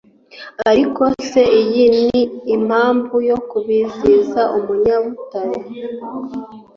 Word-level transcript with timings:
ariko 0.71 1.01
se 1.29 1.41
iyi 1.61 1.85
ni 1.99 2.19
impamvu 2.55 3.15
yo 3.29 3.37
kubiziza 3.49 4.41
umunyabutare? 4.57 5.59